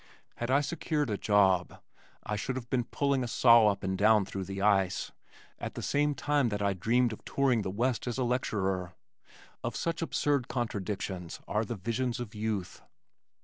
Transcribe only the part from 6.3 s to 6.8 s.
that I